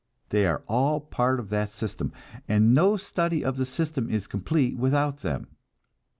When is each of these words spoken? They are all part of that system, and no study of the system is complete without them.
They 0.29 0.47
are 0.47 0.63
all 0.67 0.99
part 0.99 1.39
of 1.39 1.49
that 1.49 1.71
system, 1.71 2.11
and 2.47 2.73
no 2.73 2.97
study 2.97 3.45
of 3.45 3.57
the 3.57 3.67
system 3.67 4.09
is 4.09 4.25
complete 4.25 4.75
without 4.75 5.19
them. 5.19 5.49